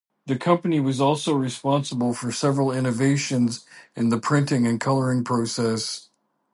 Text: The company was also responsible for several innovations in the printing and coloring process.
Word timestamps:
The 0.25 0.35
company 0.35 0.79
was 0.79 0.99
also 0.99 1.33
responsible 1.35 2.15
for 2.15 2.31
several 2.31 2.71
innovations 2.71 3.65
in 3.95 4.09
the 4.09 4.17
printing 4.17 4.65
and 4.65 4.79
coloring 4.81 5.23
process. 5.23 6.09